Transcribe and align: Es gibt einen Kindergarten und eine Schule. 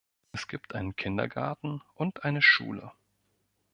Es 0.31 0.47
gibt 0.47 0.73
einen 0.73 0.95
Kindergarten 0.95 1.83
und 1.93 2.23
eine 2.25 2.41
Schule. 2.41 2.91